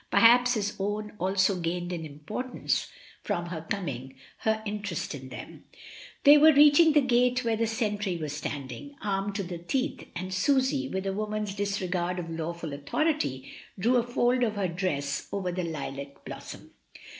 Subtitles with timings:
[0.09, 2.87] Perhaps his own also gained in importance
[3.21, 5.65] from her coming, her interest in them.
[6.23, 10.33] They were reaching the gate where the sentry was standing, armed to the teeth, and
[10.33, 15.51] Susy, with a woman's disregard of lawful authority, drew a fold of her dress over
[15.51, 16.71] the lilac blossom.